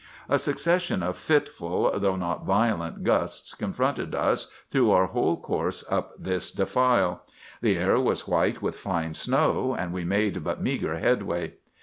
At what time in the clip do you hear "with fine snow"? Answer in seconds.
8.63-9.75